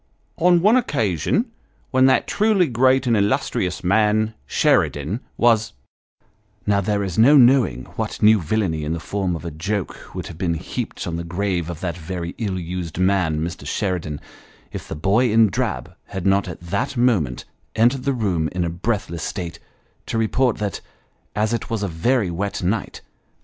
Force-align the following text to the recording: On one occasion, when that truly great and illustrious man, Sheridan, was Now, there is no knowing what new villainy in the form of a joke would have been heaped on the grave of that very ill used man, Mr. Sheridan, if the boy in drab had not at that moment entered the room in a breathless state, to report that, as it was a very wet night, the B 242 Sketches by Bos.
On 0.37 0.61
one 0.63 0.77
occasion, 0.77 1.51
when 1.91 2.07
that 2.07 2.25
truly 2.25 2.65
great 2.65 3.05
and 3.05 3.15
illustrious 3.15 3.83
man, 3.83 4.33
Sheridan, 4.47 5.19
was 5.37 5.73
Now, 6.65 6.81
there 6.81 7.03
is 7.03 7.19
no 7.19 7.37
knowing 7.37 7.83
what 8.01 8.19
new 8.19 8.41
villainy 8.41 8.83
in 8.83 8.93
the 8.93 8.99
form 8.99 9.35
of 9.35 9.45
a 9.45 9.51
joke 9.51 10.15
would 10.15 10.25
have 10.25 10.39
been 10.39 10.55
heaped 10.55 11.05
on 11.05 11.17
the 11.17 11.23
grave 11.23 11.69
of 11.69 11.81
that 11.81 11.95
very 11.95 12.33
ill 12.39 12.57
used 12.57 12.97
man, 12.97 13.41
Mr. 13.41 13.67
Sheridan, 13.67 14.19
if 14.71 14.87
the 14.87 14.95
boy 14.95 15.31
in 15.31 15.49
drab 15.51 15.93
had 16.07 16.25
not 16.25 16.47
at 16.47 16.61
that 16.61 16.97
moment 16.97 17.45
entered 17.75 18.01
the 18.01 18.13
room 18.13 18.47
in 18.53 18.65
a 18.65 18.71
breathless 18.71 19.21
state, 19.21 19.59
to 20.07 20.17
report 20.17 20.57
that, 20.57 20.81
as 21.35 21.53
it 21.53 21.69
was 21.69 21.83
a 21.83 21.87
very 21.87 22.31
wet 22.31 22.63
night, 22.63 22.63
the 22.63 22.63
B 22.63 22.69
242 22.71 22.91
Sketches 22.97 22.99
by 23.03 23.29
Bos. 23.33 23.39